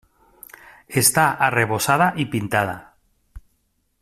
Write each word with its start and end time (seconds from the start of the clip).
Està 1.01 1.25
arrebossada 1.49 2.09
i 2.25 2.29
pintada. 2.35 2.77